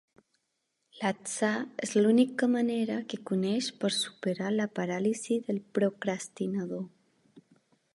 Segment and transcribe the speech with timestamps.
[1.01, 1.51] L'atzar
[1.87, 6.87] és l'única manera que coneix per superar la paràlisi del procrastinador.